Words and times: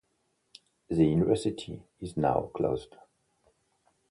The 0.89 1.05
university 1.05 1.83
is 1.99 2.17
now 2.17 2.49
closed. 2.55 2.95